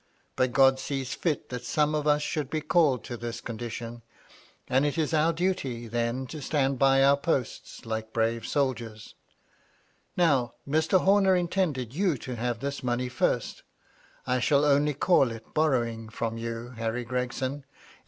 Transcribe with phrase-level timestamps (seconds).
[0.35, 4.01] But God sees fit that some of us should be called to this condition,
[4.67, 9.13] and it is our duly then to stand by our posts, like brave soldiers.
[10.17, 11.01] Now, Mr.
[11.01, 13.61] Homer intended you to have this money first.
[14.25, 17.79] I shall only call it borrowing it from "you, Harry Gregson, if MY LADY LUDLOW.